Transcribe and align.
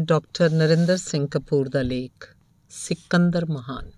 Doctor 0.00 0.50
Narinder 0.50 0.96
Singh 0.96 1.28
Kapoor 1.30 1.68
ਦਾ 1.68 1.82
ਲੇਖ, 1.82 2.36
ਸਿਕੰਦਰ 2.70 3.46
ਮਹਾਨ। 3.46 3.90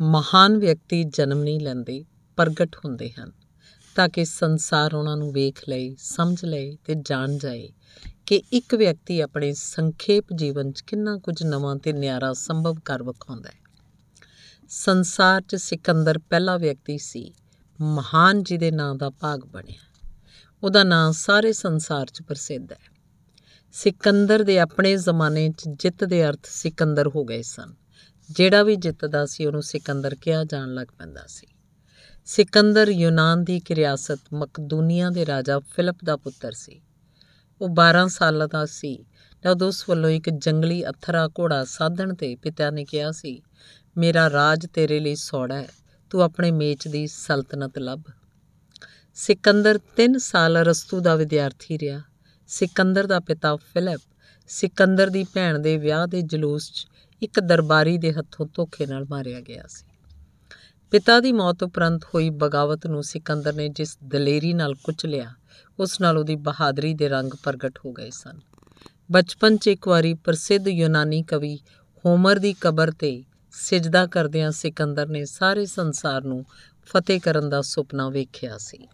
ਮਹਾਨ 0.00 0.58
ਵਿਅਕਤੀ 0.58 1.04
ਜਨਮ 1.04 1.42
ਨਹੀਂ 1.42 1.60
ਲੈਂਦੇ, 1.60 2.04
ਪ੍ਰਗਟ 2.36 2.76
ਹੁੰਦੇ 2.76 3.10
ਹਨ, 3.10 3.32
ਤਾਂ 3.94 4.08
ਕਿ 4.08 4.24
ਸੰਸਾਰ 4.24 4.94
ਉਹਨਾਂ 4.94 5.16
ਨੂੰ 5.16 5.32
ਵੇਖ 5.32 5.68
ਲਏ, 5.68 5.94
ਸਮਝ 5.98 6.44
ਲਏ 6.44 6.76
ਤੇ 6.84 6.94
ਜਾਣ 6.94 7.38
ਜਾਏ 7.38 7.72
ਕਿ 8.26 8.42
ਇੱਕ 8.52 8.74
ਵਿਅਕਤੀ 8.74 9.20
ਆਪਣੇ 9.20 9.52
ਸੰਖੇਪ 9.52 10.24
ਜੀਵਨ 10.34 10.72
'ਚ 10.72 10.80
ਕਿੰਨਾ 10.80 11.16
ਕੁਝ 11.16 11.42
ਨਵਾਂ 11.42 11.76
ਤੇ 11.76 11.92
ਨਿਆਰਾ 11.92 12.32
ਸੰਭਵ 12.32 12.74
ਕਰ 12.84 13.02
ਵਿਖਾਉਂਦਾ 13.02 13.48
ਹੈ। 13.48 13.60
ਸੰਸਾਰ 14.68 15.40
'ਚ 15.40 15.56
ਸਿਕੰਦਰ 15.56 16.18
ਪਹਿਲਾ 16.18 16.56
ਵਿਅਕਤੀ 16.56 16.98
ਸੀ, 16.98 17.34
ਮਹਾਨ 17.80 18.42
ਜਿਹਦੇ 18.42 18.70
ਨਾਂ 18.70 18.94
ਦਾ 18.94 19.10
ਭਾਗ 19.10 19.40
ਬਣਿਆ। 19.40 20.10
ਉਹਦਾ 20.62 20.84
ਨਾਂ 20.84 21.12
ਸਾਰੇ 21.12 21.52
ਸੰਸਾਰ 21.52 22.06
'ਚ 22.06 22.22
ਪ੍ਰਸਿੱਧ 22.22 22.72
ਹੈ। 22.72 22.95
ਸਿਕੰਦਰ 23.82 24.42
ਦੇ 24.42 24.58
ਆਪਣੇ 24.58 24.96
ਜ਼ਮਾਨੇ 24.96 25.50
'ਚ 25.50 25.62
ਜਿੱਤ 25.68 26.04
ਦੇ 26.04 26.28
ਅਰਥ 26.28 26.38
ਸਿਕੰਦਰ 26.44 27.08
ਹੋ 27.08 27.24
ਗਏ 27.24 27.42
ਸਨ। 27.42 27.74
ਜਿਹੜਾ 28.30 28.62
ਵੀ 28.62 28.76
ਜਿੱਤਦਾ 28.76 29.26
ਸੀ, 29.26 29.46
ਉਹਨੂੰ 29.46 29.62
ਸਿਕੰਦਰ 29.62 30.14
ਕਿਹਾ 30.14 30.44
ਜਾਣ 30.44 30.74
ਲੱਗ 30.74 30.86
ਪੈਂਦਾ 30.98 31.24
ਸੀ। 31.26 31.46
ਸਿਕੰਦਰ 32.24 32.88
ਯੂਨਾਨ 32.88 33.44
ਦੀ 33.44 33.56
ਇੱਕ 33.56 33.70
ਰਿਆਸਤ 33.70 34.18
ਮਕਦੂਨੀਆ 34.34 35.10
ਦੇ 35.10 35.26
ਰਾਜਾ 35.26 35.58
ਫਿਲਪ 35.58 35.96
ਦਾ 36.04 36.16
ਪੁੱਤਰ 36.16 36.52
ਸੀ। 36.52 36.82
ਉਹ 37.60 37.68
12 37.68 38.08
ਸਾਲਾਂ 38.08 38.48
ਦਾ 38.48 38.66
ਸੀ। 38.66 39.04
ਜਦ 39.44 39.62
ਉਸ 39.62 39.88
ਵੱਲੋਂ 39.88 40.10
ਇੱਕ 40.10 40.30
ਜੰਗਲੀ 40.30 40.88
ਅਥਰਾ 40.88 41.28
ਘੋੜਾ 41.28 41.64
ਸਾਧਣ 41.64 42.14
ਤੇ 42.14 42.36
ਪਿਤਾ 42.36 42.70
ਨੇ 42.70 42.84
ਕਿਹਾ 42.84 43.12
ਸੀ, 43.12 43.42
ਮੇਰਾ 43.96 44.30
ਰਾਜ 44.30 44.66
ਤੇਰੇ 44.66 45.00
ਲਈ 45.00 45.14
ਸੌੜਾ 45.14 45.54
ਹੈ। 45.54 45.68
ਤੂੰ 46.10 46.22
ਆਪਣੇ 46.22 46.50
ਮੇਚ 46.50 46.88
ਦੀ 46.88 47.06
ਸਲਤਨਤ 47.06 47.78
ਲੱਭ। 47.78 48.02
ਸਿਕੰਦਰ 49.14 49.78
3 49.96 50.18
ਸਾਲ 50.18 50.60
ਅਰਸਤੂ 50.60 51.00
ਦਾ 51.00 51.14
ਵਿਦਿਆਰਥੀ 51.14 51.78
ਰਿਹਾ। 51.78 52.00
ਸਿਕੰਦਰ 52.48 53.06
ਦਾ 53.06 53.20
ਪਿਤਾ 53.20 53.56
ਫਿਲਿਪ, 53.56 54.00
ਸਿਕੰਦਰ 54.48 55.10
ਦੀ 55.10 55.24
ਭੈਣ 55.24 55.58
ਦੇ 55.58 55.76
ਵਿਆਹ 55.76 56.06
ਦੇ 56.06 56.22
ਜਲੂਸ 56.22 56.72
'ਚ 56.72 56.86
ਇੱਕ 57.22 57.40
ਦਰਬਾਰੀ 57.40 57.98
ਦੇ 57.98 58.12
ਹੱਥੋਂ 58.12 58.46
ਧੋਖੇ 58.54 58.86
ਨਾਲ 58.86 59.06
ਮਾਰਿਆ 59.10 59.40
ਗਿਆ 59.40 59.62
ਸੀ। 59.68 59.86
ਪਿਤਾ 60.90 61.20
ਦੀ 61.20 61.32
ਮੌਤ 61.32 61.62
ਉਪਰੰਤ 61.62 62.04
ਹੋਈ 62.04 62.30
ਬਗਾਵਤ 62.30 62.86
ਨੂੰ 62.86 63.02
ਸਿਕੰਦਰ 63.02 63.52
ਨੇ 63.52 63.68
ਜਿਸ 63.68 63.98
ਦਲੇਰੀ 64.04 64.52
ਨਾਲ 64.54 64.74
ਕੁਚਲਿਆ 64.74 65.30
ਉਸ 65.78 66.00
ਨਾਲ 66.00 66.18
ਉਹਦੀ 66.18 66.36
ਬਹਾਦਰੀ 66.36 66.94
ਦੇ 66.94 67.08
ਰੰਗ 67.08 67.30
ਪ੍ਰਗਟ 67.42 67.78
ਹੋ 67.84 67.92
ਗਏ 67.92 68.10
ਸਨ। 68.10 68.38
ਬਚਪਨ 69.12 69.56
'ਚ 69.56 69.66
ਇੱਕ 69.66 69.88
ਵਾਰੀ 69.88 70.14
ਪ੍ਰਸਿੱਧ 70.14 70.68
ਯੂਨਾਨੀ 70.68 71.22
ਕਵੀ 71.22 71.58
ਹੋਮਰ 72.04 72.38
ਦੀ 72.38 72.52
ਕਬਰ 72.52 72.90
ਤੇ 72.90 73.24
ਸਿਜਦਾ 73.50 74.06
ਕਰਦਿਆਂ 74.06 74.50
ਸਿਕੰਦਰ 74.50 75.08
ਨੇ 75.08 75.24
ਸਾਰੇ 75.24 75.66
ਸੰਸਾਰ 75.66 76.24
ਨੂੰ 76.24 76.44
ਫਤਿਹ 76.86 77.20
ਕਰਨ 77.20 77.48
ਦਾ 77.48 77.62
ਸੁਪਨਾ 77.62 78.08
ਵੇਖਿਆ 78.08 78.58
ਸੀ। 78.58 78.88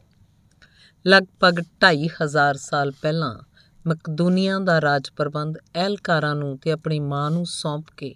ਲਗਭਗ 1.06 1.62
2500 1.81 2.56
ਸਾਲ 2.56 2.91
ਪਹਿਲਾਂ 2.91 3.39
ਮਕਦੂਨੀਆ 3.86 4.58
ਦਾ 4.58 4.81
ਰਾਜ 4.81 5.11
ਪ੍ਰਬੰਧ 5.11 5.55
ਐਲਕਾਰਾਂ 5.75 6.34
ਨੂੰ 6.34 6.59
ਤੇ 6.59 6.72
ਆਪਣੀ 6.72 7.00
ਮਾਂ 7.00 7.31
ਨੂੰ 7.31 7.47
ਸੌਂਪ 7.47 7.86
ਕੇ 7.97 8.14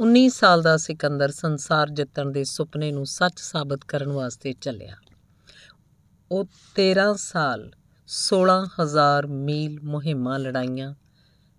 19 0.00 0.28
ਸਾਲ 0.28 0.62
ਦਾ 0.62 0.76
ਸਿਕੰਦਰ 0.76 1.30
ਸੰਸਾਰ 1.30 1.90
ਜਿੱਤਣ 1.90 2.30
ਦੇ 2.30 2.44
ਸੁਪਨੇ 2.44 2.92
ਨੂੰ 2.92 3.06
ਸੱਚ 3.06 3.40
ਸਾਬਤ 3.40 3.84
ਕਰਨ 3.84 4.08
ਵਾਸਤੇ 4.08 4.52
ਚੱਲਿਆ। 4.52 4.96
ਉਹ 6.30 6.44
13 6.74 7.14
ਸਾਲ 7.16 7.72
16000 8.06 9.26
ਮੀਲ 9.26 9.80
ਮੁਹਿੰਮਾਂ 9.82 10.38
ਲੜਾਈਆਂ 10.38 10.94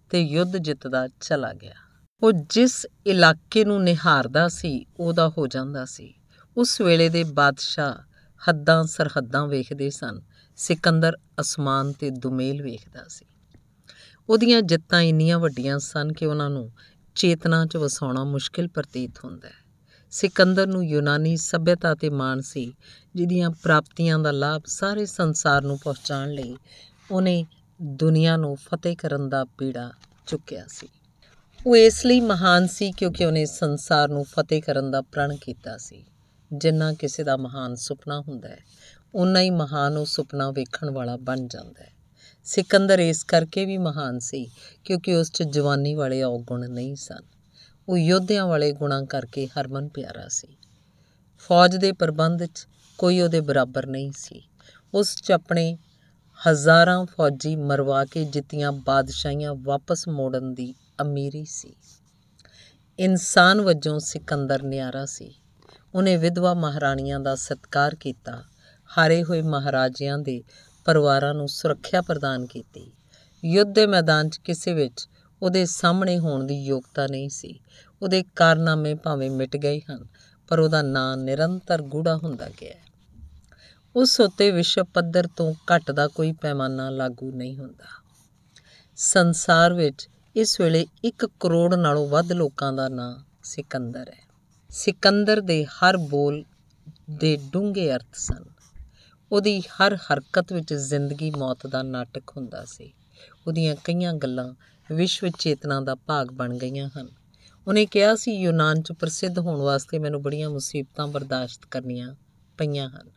ਤੇ 0.09 0.22
ਯੁੱਧ 0.22 0.57
ਜਿੱਤਦਾ 0.57 1.07
ਚਲਾ 1.07 1.53
ਗਿਆ। 1.53 1.75
ਉਹ 2.23 2.31
ਜਿਸ 2.31 2.88
ਇਲਾਕੇ 3.07 3.66
ਨੂੰ 3.66 3.83
ਨਿਹਾਰਦਾ 3.83 4.47
ਸੀ, 4.47 4.85
ਉਹਦਾ 5.00 5.29
ਹੋ 5.29 5.47
ਜਾਂਦਾ 5.47 5.85
ਸੀ। 5.85 6.13
ਉਸ 6.57 6.81
ਵੇਲੇ 6.81 7.09
ਦੇ 7.09 7.23
ਬਾਦਸ਼ਾਹ 7.23 8.14
ਹੱਦਾਂ 8.49 8.83
ਸਰਹੱਦਾਂ 8.83 9.47
ਵੇਖਦੇ 9.47 9.89
ਸਨ। 9.89 10.21
ਸਿਕੰਦਰ 10.55 11.17
ਅਸਮਾਨ 11.39 11.91
ਤੇ 11.91 12.09
ਦੁਮੇਲ 12.09 12.61
ਵੇਖਦਾ 12.61 13.05
ਸੀ। 13.09 13.25
ਉਹਦੀਆਂ 14.29 14.61
ਜਿੱਤਾਂ 14.61 15.01
ਇੰਨੀਆਂ 15.01 15.39
ਵੱਡੀਆਂ 15.39 15.79
ਸਨ 15.79 16.13
ਕਿ 16.13 16.25
ਉਹਨਾਂ 16.25 16.49
ਨੂੰ 16.49 16.71
ਚੇਤਨਾ 17.16 17.66
'ਚ 17.66 17.77
ਵਸਾਉਣਾ 17.77 18.23
ਮੁਸ਼ਕਿਲ 18.23 18.67
ਪ੍ਰਤੀਤ 18.67 19.11
ਹੁੰਦਾ 19.23 19.47
ਹੈ। 19.47 19.66
ਸਿਕੰਦਰ 20.11 20.67
ਨੂੰ 20.67 20.85
ਯੂਨਾਨੀ 20.85 21.38
ਸਭਿਅਤਾ 21.38 21.95
ਤੇ 21.95 22.09
ਮਾਣ 22.09 22.41
ਸੀ, 22.41 22.73
ਜਿਹਦੀਆਂ 23.16 23.50
ਪ੍ਰਾਪਤੀਆਂ 23.50 24.19
ਦਾ 24.19 24.31
ਲਾਭ 24.31 24.62
ਸਾਰੇ 24.66 25.06
ਸੰਸਾਰ 25.06 25.62
ਨੂੰ 25.62 25.79
ਪਹੁੰਚਾਉਣ 25.79 26.31
ਲਈ 26.31 26.56
ਉਹਨੇ 27.12 27.45
ਦੁਨੀਆ 27.81 28.38
ਨੂੰ 28.38 28.56
ਫਤਿਹ 28.56 28.95
ਕਰਨ 28.97 29.29
ਦਾ 29.29 29.45
ਪੀੜਾ 29.45 29.91
ਚੁੱਕਿਆ 30.27 30.66
ਸੀ। 30.67 30.88
ਉਹ 31.66 31.77
ਇਸ 31.77 32.06
ਲਈ 32.06 32.19
ਮਹਾਨ 32.19 32.67
ਸੀ 32.67 32.91
ਕਿਉਂਕਿ 32.91 33.25
ਉਹਨੇ 33.25 33.45
ਸੰਸਾਰ 33.45 34.09
ਨੂੰ 34.09 34.23
ਫਤਿਹ 34.23 34.62
ਕਰਨ 34.62 34.91
ਦਾ 34.91 35.01
ਪ੍ਰਣ 35.01 35.35
ਕੀਤਾ 35.35 35.77
ਸੀ। 35.77 36.06
ਜਿੰਨਾ 36.57 36.93
ਕਿਸੇ 36.93 37.23
ਦਾ 37.23 37.38
ਮਹਾਨ 37.38 37.75
ਸੁਪਨਾ 37.75 38.21
ਹੁੰਦਾ 38.21 38.49
ਹੈ 38.49 38.59
ਉਨਾ 39.16 39.41
ਹੀ 39.41 39.49
ਮਹਾਨ 39.49 39.97
ਉਹ 39.97 40.05
ਸੁਪਨਾ 40.05 40.51
ਵੇਖਣ 40.51 40.89
ਵਾਲਾ 40.89 41.17
ਬਣ 41.17 41.47
ਜਾਂਦਾ 41.47 41.83
ਹੈ। 41.83 41.91
ਸਿਕੰਦਰ 42.43 42.99
ਇਸ 42.99 43.23
ਕਰਕੇ 43.23 43.66
ਵੀ 43.66 43.77
ਮਹਾਨ 43.77 44.19
ਸੀ 44.19 44.49
ਕਿਉਂਕਿ 44.83 45.15
ਉਸ 45.15 45.31
'ਚ 45.31 45.44
ਜਵਾਨੀ 45.44 45.95
ਵਾਲੇ 45.95 46.23
ਔਗੁਣ 46.23 46.69
ਨਹੀਂ 46.69 46.95
ਸਨ। 46.95 47.23
ਉਹ 47.89 47.97
ਯੋਧਿਆਂ 47.97 48.47
ਵਾਲੇ 48.47 48.71
ਗੁਣਾਂ 48.71 49.03
ਕਰਕੇ 49.03 49.47
ਹਰਮਨ 49.47 49.88
ਪਿਆਰਾ 49.88 50.27
ਸੀ। 50.27 50.57
ਫੌਜ 51.38 51.75
ਦੇ 51.75 51.91
ਪ੍ਰਬੰਧ 51.91 52.44
'ਚ 52.44 52.67
ਕੋਈ 52.97 53.21
ਉਹਦੇ 53.21 53.41
ਬਰਾਬਰ 53.41 53.85
ਨਹੀਂ 53.85 54.11
ਸੀ। 54.17 54.41
ਉਸ 54.94 55.15
'ਚ 55.15 55.31
ਆਪਣੇ 55.31 55.77
ਹਜ਼ਾਰਾਂ 56.49 57.05
ਫੌਜੀ 57.05 57.55
ਮਰਵਾ 57.55 58.05
ਕੇ 58.05 58.25
ਜਿੱਤੀਆਂ 58.25 58.71
ਬਾਦਸ਼ਾਹੀਆਂ 58.71 59.55
ਵਾਪਸ 59.55 60.07
ਮੋੜਨ 60.07 60.53
ਦੀ 60.53 60.73
ਅਮੀਰੀ 61.01 61.45
ਸੀ। 61.45 61.75
ਇਨਸਾਨ 62.99 63.61
ਵਜੋਂ 63.61 63.99
ਸਿਕੰਦਰ 63.99 64.63
ਨਿਆਰਾ 64.63 65.05
ਸੀ। 65.05 65.35
ਉਹਨੇ 65.95 66.17
ਵਿਧਵਾ 66.17 66.53
ਮਹਾਰਾਣੀਆਂ 66.53 67.19
ਦਾ 67.19 67.35
ਸਤਿਕਾਰ 67.35 67.95
ਕੀਤਾ, 67.95 68.44
ਹਾਰੇ 68.97 69.23
ਹੋਏ 69.23 69.41
ਮਹਾਰਾਜਿਆਂ 69.41 70.17
ਦੇ 70.17 70.44
ਪਰਿਵਾਰਾਂ 70.85 71.33
ਨੂੰ 71.33 71.47
ਸੁਰੱਖਿਆ 71.47 72.01
ਪ੍ਰਦਾਨ 72.01 72.45
ਕੀਤੀ। 72.45 72.91
ਯੁੱਧ 73.45 73.73
ਦੇ 73.73 73.85
ਮੈਦਾਨ 73.88 74.29
'ਚ 74.29 74.38
ਕਿਸੇ 74.38 74.73
ਵਿੱਚ 74.73 75.07
ਉਹਦੇ 75.41 75.66
ਸਾਹਮਣੇ 75.66 76.17
ਹੋਣ 76.19 76.44
ਦੀ 76.44 76.63
ਯੋਗਤਾ 76.63 77.07
ਨਹੀਂ 77.07 77.29
ਸੀ। 77.29 77.59
ਉਹਦੇ 78.01 78.23
ਕਾਰਨਾਮੇ 78.35 78.94
ਭਾਵੇਂ 78.95 79.31
ਮਿਟ 79.31 79.57
ਗਏ 79.57 79.79
ਹਨ, 79.79 80.06
ਪਰ 80.47 80.59
ਉਹਦਾ 80.59 80.81
ਨਾਂ 80.81 81.17
ਨਿਰੰਤਰ 81.17 81.81
ਗੂੜਾ 81.81 82.17
ਹੁੰਦਾ 82.17 82.50
ਗਿਆ 82.50 82.75
ਉਸ 83.95 84.19
ਉੱਤੇ 84.22 84.51
ਵਿਸ਼ਵ 84.51 84.83
ਪੱਧਰ 84.83 85.27
ਤੋਂ 85.27 85.53
ਘੱਟ 85.72 85.91
ਦਾ 85.91 86.07
ਕੋਈ 86.07 86.31
ਪੈਮਾਨਾ 86.31 86.89
ਲਾਗੂ 86.89 87.31
ਨਹੀਂ 87.31 87.57
ਹੁੰਦਾ। 87.57 87.85
ਸੰਸਾਰ 88.95 89.73
ਵਿੱਚ 89.73 90.09
ਇਸ 90.35 90.59
ਵੇਲੇ 90.62 90.85
1 91.06 91.25
ਕਰੋੜ 91.39 91.73
ਨਾਲੋਂ 91.75 92.07
ਵੱਧ 92.09 92.31
ਲੋਕਾਂ 92.31 92.73
ਦਾ 92.73 92.89
ਨਾਂ 92.89 93.23
ਸਿਕੰਦਰ 93.44 94.09
ਹੈ। 94.09 94.25
ਸਿਕੰਦਰ 94.75 95.41
ਦੇ 95.41 95.66
ਹਰ 95.66 95.97
ਬੋਲ 95.97 96.44
ਦੇ 97.09 97.38
ਡੂੰਘੇ 97.52 97.91
ਅਰਥ 97.91 98.06
ਸਨ। 98.13 98.46
ਉਹਦੀ 99.31 99.59
ਹਰ 99.59 99.96
ਹਰਕਤ 99.96 100.53
ਵਿੱਚ 100.53 100.74
ਜ਼ਿੰਦਗੀ 100.74 101.31
ਮੌਤ 101.31 101.68
ਦਾ 101.68 101.84
ਨਾਟਕ 101.84 102.24
ਹੁੰਦਾ 102.38 102.66
ਸੀ। 102.66 102.94
ਉਹਦੀਆਂ 103.47 103.75
ਕਈਆਂ 103.84 104.13
ਗੱਲਾਂ 104.13 104.53
ਵਿਸ਼ਵ 104.91 105.28
ਚੇਤਨਾ 105.40 105.81
ਦਾ 105.81 105.96
ਭਾਗ 105.96 106.28
ਬਣ 106.31 106.58
ਗਈਆਂ 106.58 106.90
ਹਨ। 106.97 107.08
ਉਹਨੇ 107.68 107.86
ਕਿਹਾ 107.86 108.16
ਸੀ, 108.16 108.31
ਯੂਨਾਨ 108.31 108.81
'ਚ 108.81 108.91
ਪ੍ਰਸਿੱਧ 108.91 109.40
ਹੋਣ 109.40 109.59
ਵਾਸਤੇ 109.59 110.00
ਮੈਨੂੰ 110.00 110.22
ਬੜੀਆਂ 110.22 110.50
ਮੁਸੀਬਤਾਂ 110.50 111.07
ਬਰਦਾਸ਼ਤ 111.07 111.66
ਕਰਨੀਆਂ 111.66 112.16
ਪਈਆਂ 112.57 112.90
ਹਨ। 112.90 113.09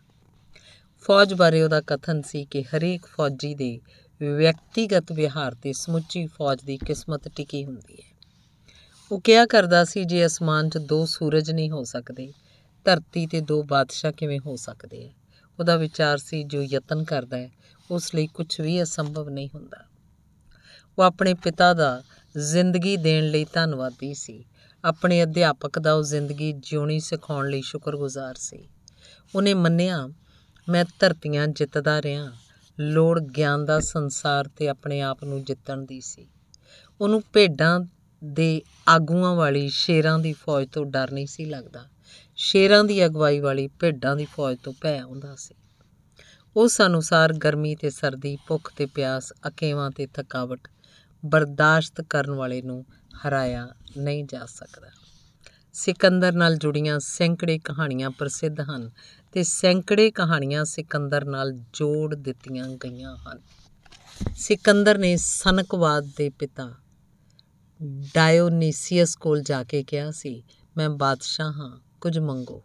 ਫੌਜ 1.01 1.35
ਬਾਰੇ 1.35 1.63
ਉਹਦਾ 1.63 1.81
ਕਥਨ 1.81 2.23
ਸੀ 2.23 2.45
ਕਿ 2.45 2.63
ਹਰੇਕ 2.63 3.07
ਫੌਜੀ 3.07 3.55
ਦੇ 3.55 3.81
ਵਿਅਕਤੀਗਤ 4.21 5.13
ਵਿਹਾਰ 5.13 5.55
ਤੇ 5.55 5.73
ਸਮੁੱਚੀ 5.73 6.27
ਫੌਜ 6.27 6.63
ਦੀ 6.63 6.77
ਕਿਸਮਤ 6.77 7.29
ਟਿਕੀ 7.29 7.65
ਹੁੰਦੀ 7.65 7.95
ਹੈ। 7.95 8.18
ਉਹ 9.13 9.21
ਕਿਹਾ 9.21 9.47
ਕਰਦਾ 9.47 9.85
ਸੀ, 9.85 10.05
ਜੇ 10.05 10.27
ਅਸਮਾਨ 10.27 10.69
'ਚ 10.69 10.79
ਦੋ 10.79 11.07
ਸੂਰਜ 11.07 11.51
ਨਹੀਂ 11.51 11.71
ਹੋ 11.71 11.85
ਸਕਦੇ, 11.85 12.33
ਧਰਤੀ 12.85 13.27
ਤੇ 13.27 13.41
ਦੋ 13.41 13.63
ਬਾਦਸ਼ਾਹ 13.63 14.13
ਕਿਵੇਂ 14.13 14.41
ਹੋ 14.47 14.57
ਸਕਦੇ 14.57 15.09
ਆ? 15.09 15.13
ਉਹਦਾ 15.59 15.77
ਵਿਚਾਰ 15.77 16.19
ਸੀ, 16.19 16.43
ਜੋ 16.43 16.63
ਯਤਨ 16.63 17.05
ਕਰਦਾ 17.05 17.37
ਹੈ, 17.37 17.51
ਉਸ 17.91 18.15
ਲਈ 18.15 18.27
ਕੁਝ 18.27 18.61
ਵੀ 18.61 18.83
ਅਸੰਭਵ 18.83 19.29
ਨਹੀਂ 19.29 19.49
ਹੁੰਦਾ। 19.55 19.85
ਉਹ 20.99 21.05
ਆਪਣੇ 21.05 21.35
ਪਿਤਾ 21.35 21.75
ਦਾ 21.75 22.03
ਜ਼ਿੰਦਗੀ 22.39 22.97
ਦੇਣ 22.97 23.31
ਲਈ 23.31 23.47
ਧੰਨਵਾਦੀ 23.53 24.15
ਸੀ। 24.15 24.45
ਆਪਣੇ 24.85 25.23
ਅਧਿਆਪਕ 25.23 25.79
ਦਾ 25.79 25.95
ਉਹ 25.95 26.03
ਜ਼ਿੰਦਗੀ 26.03 26.53
ਜਿਉਣੀ 26.53 27.01
ਸਿਖਾਉਣ 27.01 27.51
ਲਈ 27.51 27.63
ਸ਼ੁਕਰਗੁਜ਼ਾਰ 27.63 28.35
ਸੀ। 28.35 28.69
ਉਹਨੇ 29.35 29.55
ਮੰਨਿਆ, 29.55 30.09
ਮੈਂ 30.69 30.85
ਧਰਤੀਆਂ 30.99 31.49
ਜਿੱਤਦਾ 31.49 32.03
ਰਿਹਾ, 32.03 32.33
ਲੋੜ 32.81 33.21
ਗਿਆਨ 33.21 33.65
ਦਾ 33.65 33.81
ਸੰਸਾਰ 33.81 34.49
ਤੇ 34.57 34.69
ਆਪਣੇ 34.69 35.01
ਆਪ 35.01 35.25
ਨੂੰ 35.25 35.45
ਜਿੱਤਣ 35.45 35.83
ਦੀ 35.83 36.01
ਸੀ। 36.01 36.29
ਉਹਨੂੰ 37.01 37.23
ਭੇਡਾਂ 37.33 37.81
ਦੇ 38.25 38.63
ਆਗੂਆਂ 38.89 39.35
ਵਾਲੀ 39.35 39.69
ਸ਼ੇਰਾਂ 39.69 40.19
ਦੀ 40.19 40.33
ਫੌਜ 40.33 40.69
ਤੋਂ 40.69 40.87
ਡਰ 40.87 41.11
ਨਹੀਂ 41.11 41.27
ਸੀ 41.27 41.45
ਲੱਗਦਾ। 41.45 41.85
ਸ਼ੇਰਾਂ 42.37 42.85
ਦੀ 42.85 43.07
ਅਗਵਾਈ 43.07 43.41
ਵਾਲੀ 43.41 43.69
ਭੇਡਾਂ 43.69 44.17
ਦੀ 44.17 44.25
ਫੌਜ 44.25 44.59
ਤੋਂ 44.59 44.73
ਭੈ 44.81 44.99
ਆਉਂਦਾ 44.99 45.35
ਸੀ। 45.35 45.55
ਉਸ 46.57 46.81
ਅਨੁਸਾਰ 46.81 47.33
ਗਰਮੀ 47.33 47.75
ਤੇ 47.75 47.91
ਸਰਦੀ, 47.91 48.39
ਭੁੱਖ 48.47 48.73
ਤੇ 48.77 48.87
ਪਿਆਸ, 48.87 49.33
ਅਕੇਵਾਂ 49.49 49.91
ਤੇ 49.91 50.07
ਥਕਾਵਟ 50.07 50.69
ਬਰਦਾਸ਼ਤ 51.27 52.01
ਕਰਨ 52.01 52.31
ਵਾਲੇ 52.31 52.63
ਨੂੰ 52.63 52.85
ਹਰਾਇਆ 53.27 53.75
ਨਹੀਂ 53.97 54.25
ਜਾ 54.25 54.47
ਸਕਦਾ। 54.47 54.89
ਸਿਕੰਦਰ 55.73 56.33
ਨਾਲ 56.33 56.57
ਜੁੜੀਆਂ 56.57 56.99
ਸੈਂਕੜੇ 56.99 57.59
ਕਹਾਣੀਆਂ 57.59 58.11
ਪ੍ਰਸਿੱਧ 58.11 58.61
ਹਨ 58.61 58.91
ਤੇ 59.33 59.43
ਸੈਂਕੜੇ 59.43 60.11
ਕਹਾਣੀਆਂ 60.11 60.65
ਸਿਕੰਦਰ 60.65 61.25
ਨਾਲ 61.25 61.53
ਜੋੜ 61.53 62.15
ਦਿੱਤੀਆਂ 62.15 62.69
ਗਈਆਂ 62.69 63.17
ਹਨ। 63.17 63.41
ਸਿਕੰਦਰ 64.37 64.99
ਨੇ 64.99 65.17
ਸਨਕਵਾਦ 65.17 66.11
ਦੇ 66.17 66.31
ਪਿਤਾ 66.31 66.75
ਡਾਇਓਨੀਸੀਅਸ 67.85 69.17
ਕੋਲ 69.17 69.43
ਜਾ 69.43 69.65
ਕੇ 69.65 69.83
ਕਿਹਾ 69.83 70.11
ਸੀ, 70.11 70.43
ਮੈਂ 70.77 70.91
ਬਾਦਸ਼ਾਹ 70.91 71.53
ਹਾਂ, 71.53 71.81
ਕੁਝ 72.01 72.19
ਮੰਗੋ। 72.19 72.63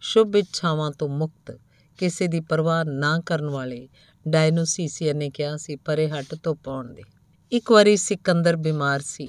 ਸ਼ੁਭ 0.00 0.36
ਇੱਛਾਵਾਂ 0.36 0.90
ਤੋਂ 0.90 1.08
ਮੁਕਤ 1.08 1.58
ਕਿਸੇ 1.98 2.26
ਦੀ 2.26 2.40
ਪਰਵਾਹ 2.40 2.84
ਨਾ 2.84 3.20
ਕਰਨ 3.20 3.44
ਵਾਲੇ 3.44 3.88
ਡਾਇਨੋਸੀਸੀਅਸ 4.28 5.16
ਨੇ 5.16 5.30
ਕਿਹਾ 5.30 5.56
ਸੀ, 5.56 5.76
ਪਰੇ 5.76 6.10
ਹਟ 6.10 6.34
ਤੋਂ 6.34 6.54
ਪਾਉਣ 6.54 6.94
ਦੇ। 6.94 7.02
ਇੱਕ 7.52 7.72
ਵਾਰੀ 7.72 7.96
ਸਿਕੰਦਰ 7.96 8.56
ਬਿਮਾਰ 8.56 9.00
ਸੀ। 9.00 9.28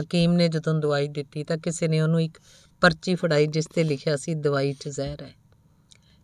ਹਕੀਮ 0.00 0.32
ਨੇ 0.32 0.48
ਜਦੋਂ 0.48 0.74
ਦਵਾਈ 0.74 1.08
ਦਿੱਤੀ 1.08 1.44
ਤਾਂ 1.44 1.58
ਕਿਸੇ 1.58 1.88
ਨੇ 1.88 2.00
ਉਹਨੂੰ 2.00 2.22
ਇੱਕ 2.22 2.38
ਪਰਚੀ 2.80 3.14
ਫੜਾਈ 3.14 3.46
ਜਿਸ 3.46 3.66
ਤੇ 3.66 3.84
ਲਿਖਿਆ 3.84 4.16
ਸੀ, 4.16 4.34
ਦਵਾਈ 4.34 4.72
'ਚ 4.72 4.88
ਜ਼ਹਿਰ 4.88 5.22
ਹੈ। 5.22 5.34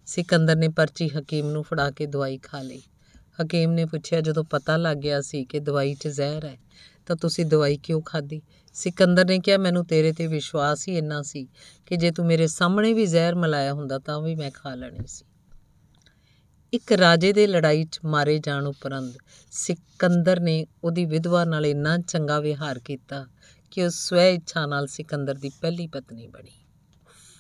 ਸਿਕੰਦਰ 0.07 0.57
ਨੇ 0.57 0.69
ਪਰਚੀ 0.69 1.09
ਹਕੀਮ 1.09 1.51
ਨੂੰ 1.51 1.63
ਫੜਾ 1.63 1.91
ਕੇ 1.91 2.07
ਦਵਾਈ 2.07 2.39
ਖਾ 2.39 2.63
ਲਈ। 2.63 2.83
ਹਕੀਮ 3.43 3.73
ਨੇ 3.73 3.85
ਪੁੱਛਿਆ 3.85 4.21
ਜਦੋਂ 4.21 4.45
ਪਤਾ 4.45 4.77
ਲੱਗ 4.77 4.97
ਗਿਆ 4.97 5.21
ਸੀ 5.21 5.45
ਕਿ 5.45 5.61
ਦਵਾਈ 5.61 5.95
'ਚ 5.95 6.09
ਜ਼ਹਿਰ 6.09 6.45
ਹੈ 6.45 6.59
ਤਾਂ 7.09 7.17
ਤੁਸੀਂ 7.17 7.47
ਦਵਾਈ 7.47 7.77
ਕਿਉਂ 7.77 8.03
ਖਾਧੀ? 8.03 8.43
ਸਿਕੰਦਰ 8.73 9.25
ਨੇ 9.25 9.39
ਕਿਹਾ, 9.39 9.59
ਮੈਨੂੰ 9.59 9.87
ਤੇਰੇ 9.87 10.13
ਤੇ 10.13 10.27
ਵਿਸ਼ਵਾਸ 10.27 10.89
ਹੀ 10.89 10.99
ਇੰਨਾ 10.99 11.23
ਸੀ 11.23 11.49
ਕਿ 11.87 11.97
ਜੇ 11.97 12.11
ਤੂੰ 12.11 12.27
ਮੇਰੇ 12.27 12.47
ਸਾਹਮਣੇ 12.47 12.93
ਵੀ 12.93 13.07
ਜ਼ਹਿਰ 13.07 13.35
ਮਿਲਾਇਆ 13.35 13.73
ਹੁੰਦਾ 13.73 13.99
ਤਾਂ 13.99 14.21
ਵੀ 14.21 14.35
ਮੈਂ 14.35 14.51
ਖਾ 14.51 14.75
ਲੈਣੀ 14.75 15.07
ਸੀ। 15.07 15.25
ਇੱਕ 16.73 16.93
ਰਾਜੇ 16.93 17.33
ਦੇ 17.33 17.47
ਲੜਾਈ 17.47 17.85
'ਚ 17.85 18.01
ਮਾਰੇ 18.05 18.39
ਜਾਣ 18.39 18.67
ਉਪਰੰਤ 18.67 19.15
ਸਿਕੰਦਰ 19.51 20.41
ਨੇ 20.41 20.67
ਉਹਦੀ 20.85 21.05
ਵਿਧਵਾ 21.05 21.45
ਨਾਲ 21.45 21.67
ਇੰਨਾ 21.67 21.99
ਚੰਗਾ 21.99 22.41
ਵਿਹਾਰ 22.41 22.79
ਕੀਤਾ 22.79 23.27
ਕਿ 23.71 23.85
ਉਹ 23.85 23.91
ਸਵੈ 23.91 24.31
ਇੱਛਾ 24.31 24.67
ਨਾਲ 24.67 24.87
ਸਿਕੰਦਰ 24.87 25.35
ਦੀ 25.35 25.51
ਪਹਿਲੀ 25.61 25.87
ਪਤਨੀ 25.87 26.27
ਬਣੀ। 26.27 26.51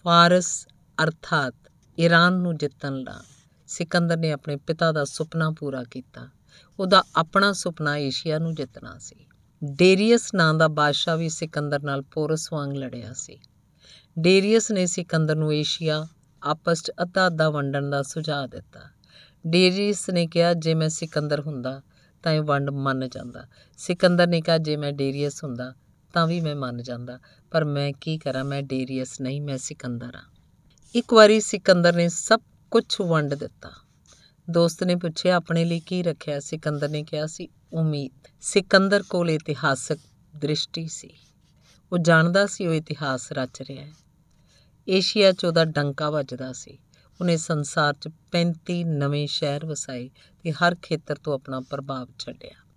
ਫਾਰਸ, 0.05 0.67
ਅਰਥਾਤ 1.03 1.55
ਈਰਾਨ 2.00 2.32
ਨੂੰ 2.32 2.56
ਜਿੱਤਣ 2.56 2.94
ਲਈ 2.94 3.25
ਸਿਕੰਦਰ 3.67 4.17
ਨੇ 4.17 4.32
ਆਪਣੇ 4.32 4.56
ਪਿਤਾ 4.56 4.93
ਦਾ 4.93 5.05
ਸੁਪਨਾ 5.05 5.50
ਪੂਰਾ 5.50 5.85
ਕੀਤਾ। 5.85 6.29
ਉਹਦਾ 6.81 7.03
ਆਪਣਾ 7.17 7.53
ਸੁਪਨਾ 7.53 7.97
ਏਸ਼ੀਆ 7.97 8.38
ਨੂੰ 8.38 8.55
ਜਿੱਤਣਾ 8.55 8.99
ਸੀ। 8.99 9.26
ਡੇਰੀਅਸ 9.64 10.34
ਨਾਂ 10.34 10.55
ਦਾ 10.55 10.69
ਬਾਦਸ਼ਾਹ 10.69 11.16
ਵੀ 11.16 11.28
ਸਿਕੰਦਰ 11.28 11.82
ਨਾਲ 11.82 12.02
ਪੋਰਸ 12.02 12.52
ਵਾਂਗ 12.52 12.72
ਲੜਿਆ 12.72 13.12
ਸੀ। 13.12 13.38
ਡੇਰੀਅਸ 14.19 14.70
ਨੇ 14.70 14.87
ਸਿਕੰਦਰ 14.87 15.37
ਨੂੰ 15.37 15.55
ਏਸ਼ੀਆ 15.55 16.06
ਆਪਸ 16.43 16.82
'ਚ 16.82 16.93
ਅੱਧਾ 17.02 17.26
ਅੱਧਾ 17.26 17.50
ਵੰਡਣ 17.50 17.90
ਦਾ 17.90 18.02
ਸੁਝਾਅ 18.02 18.46
ਦਿੱਤਾ। 18.46 18.81
ਡੇਰੀਅਸ 19.46 20.10
ਨੇ 20.10 20.26
ਕਿਹਾ, 20.26 20.55
ਜੇ 20.55 20.75
ਮੈਂ 20.75 20.88
ਸਿਕੰਦਰ 20.88 21.40
ਹੁੰਦਾ, 21.40 21.82
ਤਾਂ 22.22 22.32
ਇਹ 22.32 22.43
ਵੰਡ 22.43 22.70
ਮੰਨ 22.70 23.08
ਜਾਂਦਾ। 23.08 23.44
ਸਿਕੰਦਰ 23.78 24.26
ਨੇ 24.26 24.40
ਕਿਹਾ, 24.40 24.58
ਜੇ 24.58 24.76
ਮੈਂ 24.76 24.93
ਡੇਰੀਅਸ 24.93 25.44
ਹੁੰਦਾ, 25.44 25.75
ਤਾਂ 26.12 26.26
ਵੀ 26.26 26.40
ਮੈਂ 26.40 26.56
ਮੰਨ 26.56 26.82
ਜਾਂਦਾ। 26.82 27.19
ਪਰ 27.50 27.64
ਮੈਂ 27.64 27.93
ਕੀ 28.00 28.19
ਕਰਾਂ? 28.19 28.44
ਮੈਂ 28.44 28.62
ਡੇਰੀਅਸ 28.62 29.20
ਨਹੀਂ, 29.20 29.43
ਮੈਂ 29.43 29.58
ਸਿਕੰਦਰ 29.58 30.16
ਹਾਂ। 30.16 30.37
ਇੱਕ 30.94 31.12
ਵਾਰੀ 31.12 31.40
ਸਿਕੰਦਰ 31.40 31.96
ਨੇ 31.96 32.08
ਸਭ 32.08 32.40
ਕੁਝ 32.70 32.84
ਵੰਡ 33.00 33.34
ਦਿੱਤਾ। 33.34 33.70
ਦੋਸਤ 34.50 34.84
ਨੇ 34.84 34.94
ਪੁੱਛਿਆ, 34.94 35.37
ਆਪਣੇ 35.37 35.64
ਲਈ 35.64 35.81
ਕੀ 35.81 36.02
ਰੱਖਿਆ? 36.02 36.40
ਸਿਕੰਦਰ 36.40 36.88
ਨੇ 36.88 37.02
ਕਿਹਾ 37.02 37.26
ਸੀ 37.26 37.49
ਉਮੀਦ। 37.73 38.29
ਸਿਕੰਦਰ 38.41 39.03
ਕੋਲ 39.03 39.31
ਇਤਿਹਾਸਕ 39.31 39.99
ਦ੍ਰਿਸ਼ਟੀ 40.37 40.88
ਸੀ। 40.88 41.11
ਉਹ 41.93 41.99
ਜਾਣਦਾ 41.99 42.47
ਸੀ 42.47 42.67
ਉਹ 42.67 42.75
ਇਤਿਹਾਸ 42.75 43.32
ਰਚ 43.32 43.62
ਰਿਹਾ 43.62 43.85
ਹੈ। 43.85 43.93
ਏਸ਼ੀਆ 44.88 45.32
'ਚ 45.32 45.44
ਉਹਦਾ 45.44 45.65
ਡੰਕਾ 45.65 46.11
ਵੱਜਦਾ 46.11 46.53
ਸੀ। 46.53 46.79
ਉਹਨੇ 47.20 47.37
ਸੰਸਾਰ 47.37 47.94
'ਚ 47.94 48.09
35 48.32 48.85
ਨਵੇਂ 48.85 49.26
ਸ਼ਹਿਰ 49.26 49.67
ਵਸਾਏ 49.67 50.11
ਤੇ 50.43 50.53
ਹਰ 50.53 50.76
ਖੇਤਰ 50.82 51.17
ਤੋਂ 51.17 51.35
ਆਪਣਾ 51.35 51.61
ਪ੍ਰਭਾਵ 51.61 52.09
ਛੱਡਿਆ। 52.19 52.70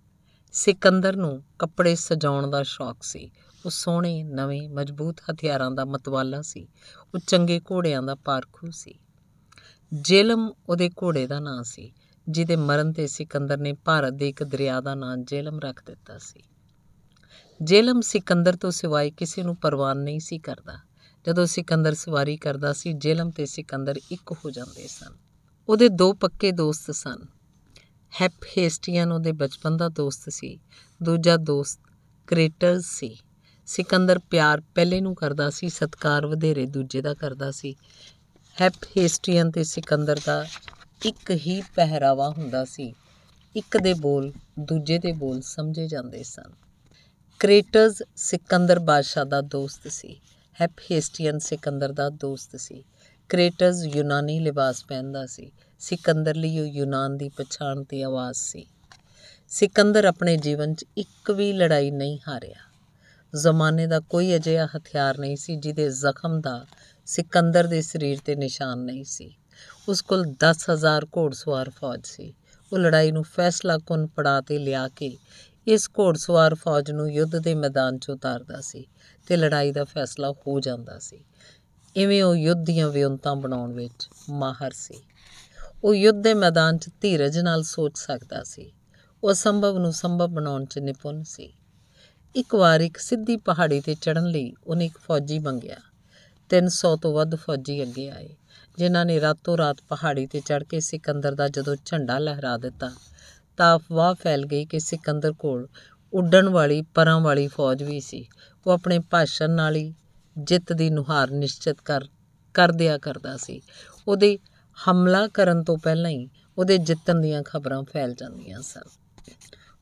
ਸਿਕੰਦਰ 0.52 1.16
ਨੂੰ 1.16 1.44
ਕੱਪੜੇ 1.58 1.94
ਸਜਾਉਣ 1.94 2.50
ਦਾ 2.50 2.62
ਸ਼ੌਕ 2.62 3.02
ਸੀ। 3.02 3.30
ਉਹ 3.66 3.70
ਸੋਹਣੇ, 3.70 4.22
ਨਵੇਂ, 4.22 4.68
ਮਜ਼ਬੂਤ 4.68 5.20
ਹਥਿਆਰਾਂ 5.20 5.70
ਦਾ 5.70 5.84
ਮਤਵਾਲਾ 5.84 6.42
ਸੀ। 6.42 6.68
ਉਹ 7.14 7.18
ਚੰਗੇ 7.18 7.60
ਘੋੜਿਆਂ 7.60 8.02
ਦਾ 8.02 8.14
ਪਾਰਖੂ 8.14 8.70
ਸੀ। 8.70 8.94
ਜੇਲਮ 9.92 10.52
ਉਹਦੇ 10.68 10.88
ਘੋੜੇ 10.88 11.26
ਦਾ 11.26 11.40
ਨਾਂ 11.40 11.62
ਸੀ। 11.62 11.92
ਜਿਹਦੇ 12.28 12.56
ਮਰਨ 12.56 12.92
ਤੇ 12.92 13.06
ਸਿਕੰਦਰ 13.06 13.58
ਨੇ 13.58 13.72
ਭਾਰਤ 13.72 14.12
ਦੇ 14.12 14.28
ਇੱਕ 14.28 14.42
ਦਰਿਆ 14.42 14.80
ਦਾ 14.80 14.94
ਨਾਂ 14.94 15.16
ਜੇਲਮ 15.16 15.60
ਰੱਖ 15.60 15.82
ਦਿੱਤਾ 15.86 16.18
ਸੀ। 16.18 16.42
ਜੇਲਮ 17.62 18.00
ਸਿਕੰਦਰ 18.00 18.56
ਤੋਂ 18.56 18.70
ਸਿਵਾਏ 18.70 19.10
ਕਿਸੇ 19.10 19.42
ਨੂੰ 19.42 19.56
ਪਰਵਾਹ 19.56 19.94
ਨਹੀਂ 19.94 20.20
ਸੀ 20.20 20.38
ਕਰਦਾ। 20.38 20.78
ਜਦੋਂ 21.26 21.46
ਸਿਕੰਦਰ 21.46 21.94
ਸਵਾਰੀ 21.94 22.36
ਕਰਦਾ 22.36 22.72
ਸੀ, 22.72 22.92
ਜੇਲਮ 22.92 23.30
ਤੇ 23.30 23.46
ਸਿਕੰਦਰ 23.46 23.96
ਇੱਕ 24.12 24.32
ਹੋ 24.32 24.50
ਜਾਂਦੇ 24.50 24.86
ਸਨ। 24.86 25.16
ਉਹਦੇ 25.68 25.88
ਦੋ 25.88 26.12
ਪੱਕੇ 26.12 26.52
ਦੋਸਤ 26.52 26.90
ਸਨ। 26.90 27.18
ਹੈਪ 28.20 28.32
ਹੇਸਟੀਅਨ 28.58 29.12
ਉਹਦੇ 29.12 29.32
ਬਚਪਨ 29.32 29.76
ਦਾ 29.76 29.88
ਦੋਸਤ 29.88 30.28
ਸੀ। 30.28 30.60
ਦੂਜਾ 31.02 31.36
ਦੋਸਤ 31.36 31.80
ਕ੍ਰੇਟਸ 32.26 32.84
ਸੀ। 32.86 33.18
ਸਿਕੰਦਰ 33.66 34.18
ਪਿਆਰ 34.18 34.60
ਪਹਿਲੇ 34.60 35.00
ਨੂੰ 35.00 35.14
ਕਰਦਾ 35.14 35.50
ਸੀ, 35.50 35.68
ਸਤਕਾਰ 35.68 36.26
ਵਧੇਰੇ 36.26 36.66
ਦੂਜੇ 36.66 37.02
ਦਾ 37.02 37.14
ਕਰਦਾ 37.14 37.50
ਸੀ। 37.50 37.76
ਹੈਪ 38.60 38.72
ਹੇਸਟੀਅਨ 38.96 39.50
ਤੇ 39.50 39.64
ਸਿਕੰਦਰ 39.64 40.20
ਦਾ 40.26 40.46
ਇੱਕ 41.04 41.30
ਹੀ 41.30 41.62
ਪਹਿਰਾਵਾ 41.74 42.28
ਹੁੰਦਾ 42.30 42.64
ਸੀ। 42.64 42.94
ਇੱਕ 43.56 43.76
ਦੇ 43.76 43.94
ਬੋਲ 43.94 44.32
ਦੂਜੇ 44.58 44.98
ਦੇ 44.98 45.12
ਬੋਲ 45.12 45.40
ਸਮਝੇ 45.40 45.88
ਜਾਂਦੇ 45.88 46.22
ਸਨ। 46.22 46.52
ਕ੍ਰੇਟਸ 47.38 48.02
ਸਿਕੰਦਰ 48.16 48.78
ਬਾਦਸ਼ਾਹ 48.78 49.24
ਦਾ 49.24 49.40
ਦੋਸਤ 49.40 49.88
ਸੀ। 49.88 50.20
ਹੈਪ 50.60 50.70
ਹੇਸਟੀਅਨ 50.90 51.38
ਸਿਕੰਦਰ 51.38 51.92
ਦਾ 51.92 52.08
ਦੋਸਤ 52.08 52.56
ਸੀ। 52.56 52.84
ਕ੍ਰੇਟਸ 53.28 53.84
ਯੂਨਾਨੀ 53.96 54.40
ਲਿਬਾਸ 54.40 54.84
ਪਹਿਨਦਾ 54.84 55.26
ਸੀ। 55.26 55.52
ਸਿਕੰਦਰ 55.78 56.34
ਲਈ 56.34 56.58
ਉਹ 56.58 56.66
ਯੂਨਾਨ 56.66 57.16
ਦੀ 57.16 57.28
ਪਛਾਣ 57.28 57.84
ਤੇ 57.84 58.02
ਆਵਾਜ਼ 58.02 58.38
ਸੀ। 58.38 58.66
ਸਿਕੰਦਰ 59.48 60.04
ਆਪਣੇ 60.04 60.36
ਜੀਵਨ 60.36 60.74
'ਚ 60.74 60.84
ਇੱਕ 60.96 61.30
ਵੀ 61.30 61.52
ਲੜਾਈ 61.52 61.90
ਨਹੀਂ 61.90 62.18
ਹਾਰਿਆ। 62.28 62.72
ਜ਼ਮਾਨੇ 63.36 63.86
ਦਾ 63.86 64.00
ਕੋਈ 64.00 64.36
ਅਜਿਹਾ 64.36 64.68
ਹਥਿਆਰ 64.76 65.18
ਨਹੀਂ 65.18 65.36
ਸੀ 65.36 65.56
ਜਿਹਦੇ 65.56 65.88
ਜ਼ਖਮ 65.88 66.40
ਦਾ 66.40 66.66
ਸਿਕੰਦਰ 67.06 67.66
ਦੇ 67.66 67.82
ਸਰੀਰ 67.82 68.18
ਤੇ 68.24 68.34
ਨਿਸ਼ਾਨ 68.34 68.78
ਨਹੀਂ 68.78 69.04
ਸੀ। 69.04 69.34
ਉਸ 69.88 70.02
ਕੋਲ 70.02 70.26
10000 70.26 71.04
ਘੋੜਸਵਾਰ 71.16 71.70
ਫੌਜ 71.70 72.00
ਸੀ। 72.04 72.34
ਉਹ 72.72 72.78
ਲੜਾਈ 72.78 73.12
ਨੂੰ 73.12 73.24
ਫੈਸਲਾ 73.24 73.78
ਕੁਨ 73.78 74.06
ਪੜਾ 74.06 74.40
ਤੇ 74.40 74.58
ਲਿਆ 74.58 74.88
ਕੇ 74.88 75.16
ਇਸ 75.66 75.88
ਘੋੜਸਵਾਰ 75.98 76.54
ਫੌਜ 76.54 76.90
ਨੂੰ 76.90 77.12
ਯੁੱਧ 77.12 77.36
ਦੇ 77.36 77.54
ਮੈਦਾਨ 77.54 77.98
'ਚ 77.98 78.10
ਉਤਾਰਦਾ 78.10 78.60
ਸੀ 78.60 78.86
ਤੇ 79.26 79.36
ਲੜਾਈ 79.36 79.72
ਦਾ 79.72 79.84
ਫੈਸਲਾ 79.84 80.30
ਹੋ 80.30 80.60
ਜਾਂਦਾ 80.60 80.98
ਸੀ। 80.98 81.24
ਇਵੇਂ 81.96 82.22
ਉਹ 82.22 82.36
ਯੁੱਧ 82.36 82.64
ਦੀਆਂ 82.64 82.88
ਵਿਉਂਤਾਂ 82.88 83.36
ਬਣਾਉਣ 83.36 83.72
ਵਿੱਚ 83.72 84.08
ਮਾਹਰ 84.30 84.70
ਸੀ। 84.70 85.02
ਉਹ 85.84 85.94
ਯੁੱਧ 85.94 86.22
ਦੇ 86.22 86.34
ਮੈਦਾਨ 86.34 86.78
'ਚ 86.78 86.90
ਧੀਰਜ 87.00 87.38
ਨਾਲ 87.38 87.62
ਸੋਚ 87.62 87.92
ਸਕਦਾ 87.98 88.42
ਸੀ। 88.44 88.72
ਉਹ 89.24 89.32
ਅਸੰਭਵ 89.32 89.78
ਨੂੰ 89.78 89.92
ਸੰਭਵ 89.92 90.26
ਬਣਾਉਣ 90.26 90.64
'ਚ 90.64 90.78
ਨਿਪੁੰਨ 90.78 91.22
ਸੀ। 91.22 91.54
ਇੱਕ 92.36 92.54
ਵਾਰ 92.54 92.80
ਇੱਕ 92.80 92.98
ਸਿੱਧੀ 92.98 93.36
ਪਹਾੜੀ 93.36 93.80
ਤੇ 93.80 93.94
ਚੜ੍ਹਨ 93.94 94.26
ਲਈ 94.26 94.52
ਉਹਨੇ 94.66 94.84
ਇੱਕ 94.84 94.98
ਫੌਜੀ 94.98 95.38
ਮੰਗਿਆ। 95.38 95.76
300 96.48 96.96
ਤੋਂ 96.96 97.14
ਵੱਧ 97.14 97.34
ਫੌਜੀ 97.34 97.82
ਅੱਗੇ 97.82 98.10
ਆਏ। 98.10 98.36
ਜਿਨ੍ਹਾਂ 98.78 99.04
ਨੇ 99.06 99.20
ਰਾਤੋਂ 99.20 99.56
ਰਾਤ 99.56 99.76
ਪਹਾੜੀ 99.88 100.26
ਤੇ 100.26 100.40
ਚੜ੍ਹ 100.40 100.64
ਕੇ 100.64 100.80
ਸਿਕੰਦਰ 100.80 101.34
ਦਾ 101.34 101.48
ਜਦੋਂ 101.48 101.76
ਝੰਡਾ 101.84 102.18
ਲਹਿਰਾ 102.18 102.56
ਦਿੱਤਾ, 102.56 102.90
ਤਾਂ 103.56 103.76
ਅਫਵਾਹ 103.78 104.14
ਫੈਲ 104.14 104.46
ਗਈ 104.46 104.64
ਕਿ 104.64 104.80
ਸਿਕੰਦਰ 104.80 105.32
ਕੋਲ 105.32 105.68
ਉੱਡਣ 106.12 106.48
ਵਾਲੀ, 106.48 106.82
ਪਰਾਂ 106.82 107.20
ਵਾਲੀ 107.20 107.48
ਫੌਜ 107.48 107.82
ਵੀ 107.82 108.00
ਸੀ। 108.00 108.26
ਉਹ 108.66 108.72
ਆਪਣੇ 108.72 108.98
ਭਾਸ਼ਣ 108.98 109.50
ਨਾਲ 109.50 109.76
ਹੀ 109.76 109.94
ਜਿੱਤ 110.38 110.72
ਦੀ 110.72 110.90
ਨੁਹਾਰ 110.90 111.30
ਨਿਸ਼ਚਿਤ 111.30 111.80
ਕਰ 111.80 112.04
ਕਰ 112.54 112.72
ਦਿਆ 112.72 112.98
ਕਰਦਾ 112.98 113.36
ਸੀ। 113.36 113.60
ਉਹਦੇ 114.08 114.38
ਹਮਲਾ 114.90 115.28
ਕਰਨ 115.28 115.64
ਤੋਂ 115.64 115.78
ਪਹਿਲਾਂ 115.78 116.10
ਹੀ 116.10 116.28
ਉਹਦੇ 116.58 116.78
ਜਿੱਤਣ 116.78 117.20
ਦੀਆਂ 117.20 117.42
ਖਬਰਾਂ 117.42 117.82
ਫੈਲ 117.82 118.14
ਜਾਂਦੀਆਂ 118.14 118.60
ਸਨ। 118.60 118.88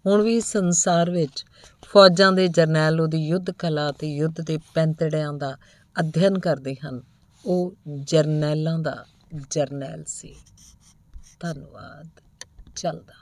ਹੁਣ 0.07 0.23
ਵੀ 0.23 0.41
ਸੰਸਾਰ 0.41 1.11
ਵਿੱਚ 1.11 1.45
ਫੌਜਾਂ 1.87 2.33
ਦੇ 2.33 2.49
ਜਰਨੈਲ 2.49 3.01
ਉਹਦੀ 3.01 3.29
ਯੁੱਧ 3.29 3.51
ਕਲਾ 3.51 3.93
ਤੇ 3.93 4.15
ਯੁੱਧ 4.17 4.41
ਦੇ 4.41 4.59
ਪੈਂਤੜਿਆਂ 4.75 5.33
ਦਾ 5.33 5.57
ਅਧਿਐਨ 6.00 6.38
ਕਰਦੇ 6.38 6.75
ਹਨ। 6.75 7.00
ਉਹ 7.47 7.75
ਜਰਨੈਲਾਂ 8.04 8.78
ਦਾ 8.78 9.06
ਜਰਨੈਲ 9.50 10.04
ਸੀ। 10.04 10.37
ਧੰਨਵਾਦ। 11.40 12.09
ਚੱਲਦਾ। 12.76 13.20